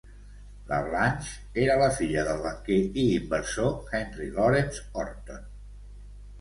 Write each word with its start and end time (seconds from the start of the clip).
La 0.69 0.77
Blanche 0.87 1.43
era 1.65 1.75
la 1.81 1.89
filla 1.99 2.23
del 2.29 2.41
banquer 2.47 2.79
i 3.03 3.05
inversor 3.19 3.95
Henry 4.01 4.33
Lawrence 4.41 4.85
Horton. 5.05 5.49